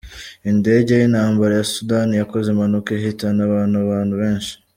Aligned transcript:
Indege 0.51 0.91
y’intambara 0.99 1.53
ya 1.59 1.67
Sudani 1.73 2.13
yakoze 2.17 2.47
impanuka 2.49 2.89
ihitana 2.93 3.39
abantu 3.47 3.75
abantu 3.85 4.13
benshi 4.21 4.53